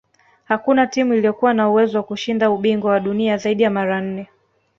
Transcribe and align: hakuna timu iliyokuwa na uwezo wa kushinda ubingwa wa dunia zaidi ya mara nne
hakuna 0.45 0.87
timu 0.87 1.13
iliyokuwa 1.13 1.53
na 1.53 1.69
uwezo 1.69 1.97
wa 1.97 2.03
kushinda 2.03 2.51
ubingwa 2.51 2.91
wa 2.91 2.99
dunia 2.99 3.37
zaidi 3.37 3.63
ya 3.63 3.69
mara 3.69 4.01
nne 4.01 4.27